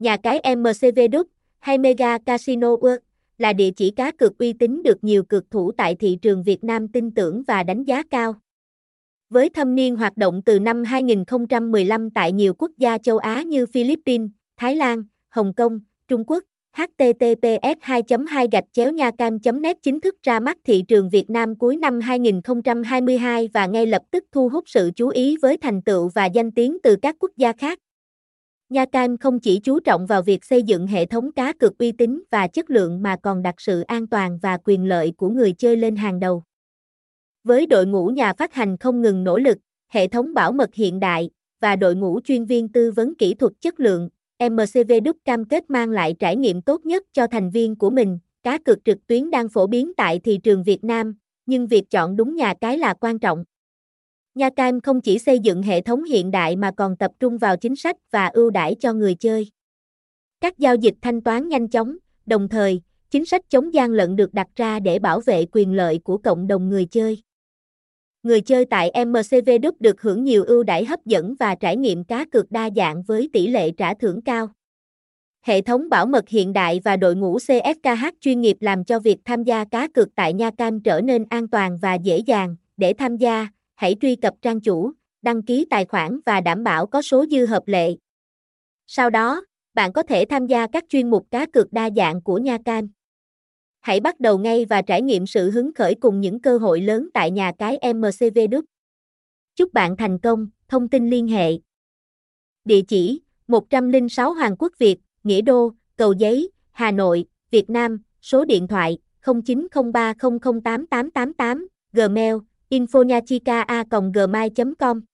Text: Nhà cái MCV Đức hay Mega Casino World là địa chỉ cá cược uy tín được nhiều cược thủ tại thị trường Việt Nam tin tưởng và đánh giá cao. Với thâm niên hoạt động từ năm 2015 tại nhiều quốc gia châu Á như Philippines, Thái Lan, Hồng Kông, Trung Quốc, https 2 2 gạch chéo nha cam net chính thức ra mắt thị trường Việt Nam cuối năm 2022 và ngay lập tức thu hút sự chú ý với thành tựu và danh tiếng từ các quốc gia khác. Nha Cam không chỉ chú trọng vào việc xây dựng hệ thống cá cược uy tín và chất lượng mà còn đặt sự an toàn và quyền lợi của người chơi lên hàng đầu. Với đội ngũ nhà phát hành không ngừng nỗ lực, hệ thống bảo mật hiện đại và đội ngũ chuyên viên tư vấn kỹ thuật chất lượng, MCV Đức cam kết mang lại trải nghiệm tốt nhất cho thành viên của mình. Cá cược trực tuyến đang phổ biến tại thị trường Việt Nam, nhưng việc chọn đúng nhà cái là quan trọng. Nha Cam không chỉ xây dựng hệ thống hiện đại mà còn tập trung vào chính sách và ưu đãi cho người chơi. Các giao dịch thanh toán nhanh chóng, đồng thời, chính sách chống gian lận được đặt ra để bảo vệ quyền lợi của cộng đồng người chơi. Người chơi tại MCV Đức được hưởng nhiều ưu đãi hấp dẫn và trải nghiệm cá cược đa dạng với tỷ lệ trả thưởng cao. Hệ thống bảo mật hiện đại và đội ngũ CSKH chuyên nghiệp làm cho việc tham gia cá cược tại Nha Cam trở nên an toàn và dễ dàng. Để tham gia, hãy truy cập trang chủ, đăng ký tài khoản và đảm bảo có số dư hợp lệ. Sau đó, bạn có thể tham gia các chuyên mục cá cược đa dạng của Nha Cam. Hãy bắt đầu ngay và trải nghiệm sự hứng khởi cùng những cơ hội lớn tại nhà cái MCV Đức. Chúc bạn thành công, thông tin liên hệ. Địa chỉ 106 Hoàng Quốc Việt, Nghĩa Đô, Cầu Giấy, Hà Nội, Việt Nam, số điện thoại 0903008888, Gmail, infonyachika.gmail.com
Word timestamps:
Nhà 0.00 0.16
cái 0.16 0.40
MCV 0.56 1.00
Đức 1.10 1.28
hay 1.58 1.78
Mega 1.78 2.18
Casino 2.18 2.68
World 2.68 2.98
là 3.38 3.52
địa 3.52 3.70
chỉ 3.76 3.90
cá 3.90 4.10
cược 4.10 4.38
uy 4.38 4.52
tín 4.52 4.82
được 4.82 5.04
nhiều 5.04 5.22
cược 5.22 5.50
thủ 5.50 5.72
tại 5.72 5.94
thị 5.94 6.18
trường 6.22 6.42
Việt 6.42 6.64
Nam 6.64 6.88
tin 6.88 7.10
tưởng 7.10 7.42
và 7.46 7.62
đánh 7.62 7.84
giá 7.84 8.02
cao. 8.10 8.34
Với 9.30 9.48
thâm 9.48 9.74
niên 9.74 9.96
hoạt 9.96 10.16
động 10.16 10.42
từ 10.44 10.58
năm 10.58 10.84
2015 10.84 12.10
tại 12.10 12.32
nhiều 12.32 12.54
quốc 12.54 12.70
gia 12.78 12.98
châu 12.98 13.18
Á 13.18 13.42
như 13.42 13.66
Philippines, 13.66 14.30
Thái 14.56 14.76
Lan, 14.76 15.04
Hồng 15.28 15.54
Kông, 15.54 15.80
Trung 16.08 16.24
Quốc, 16.26 16.44
https 16.72 17.78
2 17.80 18.02
2 18.28 18.48
gạch 18.52 18.64
chéo 18.72 18.92
nha 18.92 19.10
cam 19.10 19.38
net 19.60 19.76
chính 19.82 20.00
thức 20.00 20.14
ra 20.22 20.40
mắt 20.40 20.58
thị 20.64 20.84
trường 20.88 21.10
Việt 21.10 21.30
Nam 21.30 21.54
cuối 21.54 21.76
năm 21.76 22.00
2022 22.00 23.48
và 23.54 23.66
ngay 23.66 23.86
lập 23.86 24.02
tức 24.10 24.24
thu 24.32 24.48
hút 24.48 24.64
sự 24.66 24.90
chú 24.96 25.08
ý 25.08 25.36
với 25.42 25.56
thành 25.56 25.82
tựu 25.82 26.08
và 26.14 26.26
danh 26.26 26.50
tiếng 26.50 26.78
từ 26.82 26.96
các 27.02 27.16
quốc 27.18 27.30
gia 27.36 27.52
khác. 27.52 27.78
Nha 28.70 28.84
Cam 28.92 29.16
không 29.16 29.40
chỉ 29.40 29.58
chú 29.58 29.80
trọng 29.80 30.06
vào 30.06 30.22
việc 30.22 30.44
xây 30.44 30.62
dựng 30.62 30.86
hệ 30.86 31.06
thống 31.06 31.32
cá 31.32 31.52
cược 31.52 31.78
uy 31.78 31.92
tín 31.92 32.22
và 32.30 32.48
chất 32.48 32.70
lượng 32.70 33.02
mà 33.02 33.16
còn 33.22 33.42
đặt 33.42 33.54
sự 33.58 33.80
an 33.80 34.06
toàn 34.06 34.38
và 34.42 34.58
quyền 34.64 34.84
lợi 34.84 35.12
của 35.16 35.28
người 35.28 35.52
chơi 35.52 35.76
lên 35.76 35.96
hàng 35.96 36.20
đầu. 36.20 36.42
Với 37.44 37.66
đội 37.66 37.86
ngũ 37.86 38.06
nhà 38.06 38.32
phát 38.32 38.54
hành 38.54 38.76
không 38.78 39.02
ngừng 39.02 39.24
nỗ 39.24 39.38
lực, 39.38 39.58
hệ 39.88 40.08
thống 40.08 40.34
bảo 40.34 40.52
mật 40.52 40.74
hiện 40.74 41.00
đại 41.00 41.30
và 41.60 41.76
đội 41.76 41.94
ngũ 41.94 42.20
chuyên 42.24 42.44
viên 42.44 42.68
tư 42.68 42.90
vấn 42.90 43.14
kỹ 43.14 43.34
thuật 43.34 43.52
chất 43.60 43.80
lượng, 43.80 44.08
MCV 44.50 44.92
Đức 45.04 45.16
cam 45.24 45.44
kết 45.44 45.70
mang 45.70 45.90
lại 45.90 46.14
trải 46.18 46.36
nghiệm 46.36 46.62
tốt 46.62 46.86
nhất 46.86 47.02
cho 47.12 47.26
thành 47.26 47.50
viên 47.50 47.76
của 47.76 47.90
mình. 47.90 48.18
Cá 48.42 48.58
cược 48.58 48.84
trực 48.84 49.06
tuyến 49.06 49.30
đang 49.30 49.48
phổ 49.48 49.66
biến 49.66 49.92
tại 49.96 50.18
thị 50.18 50.38
trường 50.42 50.62
Việt 50.62 50.84
Nam, 50.84 51.14
nhưng 51.46 51.66
việc 51.66 51.90
chọn 51.90 52.16
đúng 52.16 52.36
nhà 52.36 52.54
cái 52.60 52.78
là 52.78 52.94
quan 52.94 53.18
trọng. 53.18 53.44
Nha 54.34 54.50
Cam 54.50 54.80
không 54.80 55.00
chỉ 55.00 55.18
xây 55.18 55.38
dựng 55.38 55.62
hệ 55.62 55.80
thống 55.80 56.04
hiện 56.04 56.30
đại 56.30 56.56
mà 56.56 56.70
còn 56.76 56.96
tập 56.96 57.10
trung 57.20 57.38
vào 57.38 57.56
chính 57.56 57.76
sách 57.76 57.96
và 58.10 58.26
ưu 58.26 58.50
đãi 58.50 58.74
cho 58.80 58.92
người 58.92 59.14
chơi. 59.14 59.50
Các 60.40 60.58
giao 60.58 60.74
dịch 60.74 60.94
thanh 61.02 61.20
toán 61.20 61.48
nhanh 61.48 61.68
chóng, 61.68 61.96
đồng 62.26 62.48
thời, 62.48 62.80
chính 63.10 63.24
sách 63.24 63.40
chống 63.48 63.74
gian 63.74 63.90
lận 63.90 64.16
được 64.16 64.34
đặt 64.34 64.46
ra 64.56 64.80
để 64.80 64.98
bảo 64.98 65.20
vệ 65.20 65.46
quyền 65.52 65.72
lợi 65.72 66.00
của 66.04 66.18
cộng 66.18 66.46
đồng 66.46 66.68
người 66.68 66.86
chơi. 66.86 67.22
Người 68.22 68.40
chơi 68.40 68.64
tại 68.64 69.04
MCV 69.06 69.50
Đức 69.62 69.80
được 69.80 70.02
hưởng 70.02 70.24
nhiều 70.24 70.44
ưu 70.44 70.62
đãi 70.62 70.84
hấp 70.84 71.06
dẫn 71.06 71.34
và 71.38 71.54
trải 71.54 71.76
nghiệm 71.76 72.04
cá 72.04 72.24
cược 72.24 72.50
đa 72.50 72.70
dạng 72.76 73.02
với 73.02 73.30
tỷ 73.32 73.46
lệ 73.46 73.70
trả 73.70 73.94
thưởng 73.94 74.22
cao. 74.22 74.48
Hệ 75.42 75.60
thống 75.60 75.88
bảo 75.88 76.06
mật 76.06 76.28
hiện 76.28 76.52
đại 76.52 76.80
và 76.84 76.96
đội 76.96 77.16
ngũ 77.16 77.38
CSKH 77.38 78.06
chuyên 78.20 78.40
nghiệp 78.40 78.56
làm 78.60 78.84
cho 78.84 78.98
việc 78.98 79.18
tham 79.24 79.44
gia 79.44 79.64
cá 79.64 79.88
cược 79.88 80.08
tại 80.14 80.32
Nha 80.32 80.50
Cam 80.50 80.80
trở 80.80 81.00
nên 81.00 81.24
an 81.30 81.48
toàn 81.48 81.78
và 81.82 81.94
dễ 81.94 82.18
dàng. 82.18 82.56
Để 82.76 82.92
tham 82.92 83.16
gia, 83.16 83.48
hãy 83.80 83.96
truy 84.00 84.16
cập 84.16 84.34
trang 84.42 84.60
chủ, 84.60 84.92
đăng 85.22 85.42
ký 85.42 85.66
tài 85.70 85.84
khoản 85.84 86.20
và 86.26 86.40
đảm 86.40 86.64
bảo 86.64 86.86
có 86.86 87.02
số 87.02 87.24
dư 87.30 87.46
hợp 87.46 87.62
lệ. 87.66 87.96
Sau 88.86 89.10
đó, 89.10 89.42
bạn 89.74 89.92
có 89.92 90.02
thể 90.02 90.24
tham 90.24 90.46
gia 90.46 90.66
các 90.66 90.84
chuyên 90.88 91.10
mục 91.10 91.26
cá 91.30 91.46
cược 91.46 91.72
đa 91.72 91.90
dạng 91.96 92.22
của 92.22 92.38
Nha 92.38 92.58
Cam. 92.64 92.88
Hãy 93.80 94.00
bắt 94.00 94.20
đầu 94.20 94.38
ngay 94.38 94.64
và 94.64 94.82
trải 94.82 95.02
nghiệm 95.02 95.26
sự 95.26 95.50
hứng 95.50 95.74
khởi 95.74 95.94
cùng 95.94 96.20
những 96.20 96.40
cơ 96.40 96.58
hội 96.58 96.80
lớn 96.80 97.08
tại 97.14 97.30
nhà 97.30 97.52
cái 97.58 97.78
MCV 97.94 98.38
Đức. 98.50 98.64
Chúc 99.56 99.72
bạn 99.72 99.96
thành 99.96 100.18
công, 100.18 100.48
thông 100.68 100.88
tin 100.88 101.10
liên 101.10 101.28
hệ. 101.28 101.52
Địa 102.64 102.80
chỉ 102.88 103.20
106 103.46 104.32
Hoàng 104.32 104.56
Quốc 104.58 104.72
Việt, 104.78 104.98
Nghĩa 105.22 105.40
Đô, 105.40 105.72
Cầu 105.96 106.12
Giấy, 106.12 106.50
Hà 106.70 106.90
Nội, 106.90 107.24
Việt 107.50 107.70
Nam, 107.70 108.02
số 108.20 108.44
điện 108.44 108.68
thoại 108.68 108.98
0903008888, 109.22 111.66
Gmail, 111.92 112.34
infonyachika.gmail.com 112.70 115.09